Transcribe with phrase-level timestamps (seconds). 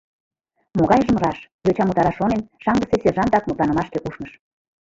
[0.77, 4.31] —Могайжым раш,— йочам утараш шонен, шаҥгысе сержантак мутланымашке ушныш.